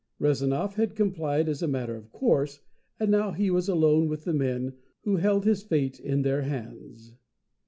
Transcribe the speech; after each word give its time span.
Rezanov 0.19 0.77
had 0.77 0.95
complied 0.95 1.47
as 1.47 1.61
a 1.61 1.67
matter 1.67 1.95
of 1.95 2.11
course, 2.11 2.61
and 2.99 3.11
now 3.11 3.33
he 3.33 3.51
was 3.51 3.69
alone 3.69 4.07
with 4.07 4.23
the 4.23 4.33
men 4.33 4.73
who 5.03 5.17
held 5.17 5.45
his 5.45 5.61
fate 5.61 5.99
in 5.99 6.23
their 6.23 6.41
hands. 6.41 7.13